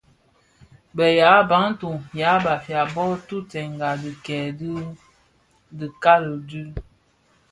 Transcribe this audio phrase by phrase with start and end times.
[0.95, 1.89] Bi yaa Bantu
[2.19, 4.71] (yan Bafia) bo dhubtènga dhikèè bi
[5.77, 6.63] dhikali dü,